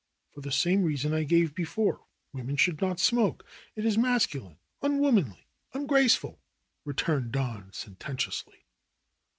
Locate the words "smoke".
2.99-3.45